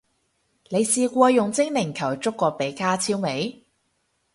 [0.69, 3.63] 你試過用精靈球捉過比加超未？